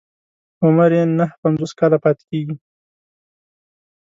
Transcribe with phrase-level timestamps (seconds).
[0.63, 2.55] عمر يې نهه پنځوس کاله پاتې کېږي.